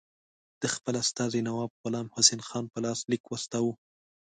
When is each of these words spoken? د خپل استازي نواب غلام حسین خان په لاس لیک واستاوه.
د 0.61 0.63
خپل 0.75 0.93
استازي 1.03 1.39
نواب 1.47 1.71
غلام 1.83 2.07
حسین 2.15 2.41
خان 2.47 2.65
په 2.73 2.79
لاس 2.85 2.99
لیک 3.11 3.23
واستاوه. 3.27 3.73